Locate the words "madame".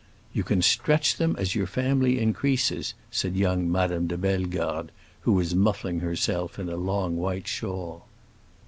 3.71-4.07